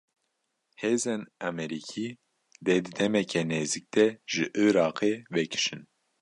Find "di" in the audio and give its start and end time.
2.85-2.91